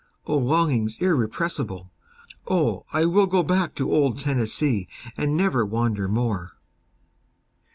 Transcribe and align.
O 0.25 0.35
longings 0.35 0.99
irrepressible! 0.99 1.91
O 2.47 2.85
I 2.91 3.05
will 3.05 3.27
go 3.27 3.43
back 3.43 3.75
to 3.75 3.93
old 3.93 4.17
Tennessee, 4.17 4.87
and 5.15 5.37
never 5.37 5.63
wander 5.63 6.07
more! 6.07 6.49